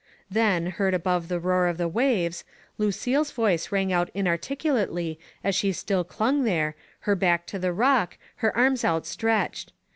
[0.31, 2.43] Then, heard above the roar of the waves,
[2.79, 7.71] Lu cille's voice rang out inarticulately as she still clung there, her back to the
[7.71, 9.71] rock, her arms out stretched.